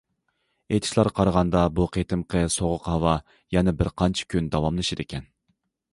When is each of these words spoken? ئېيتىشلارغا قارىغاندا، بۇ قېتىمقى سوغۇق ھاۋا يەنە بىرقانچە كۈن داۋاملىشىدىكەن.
ئېيتىشلارغا 0.75 1.13
قارىغاندا، 1.19 1.61
بۇ 1.79 1.85
قېتىمقى 1.97 2.41
سوغۇق 2.55 2.89
ھاۋا 2.93 3.13
يەنە 3.57 3.77
بىرقانچە 3.83 4.29
كۈن 4.37 4.49
داۋاملىشىدىكەن. 4.57 5.29